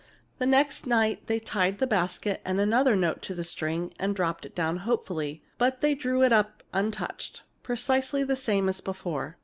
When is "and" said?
2.43-2.59, 3.99-4.15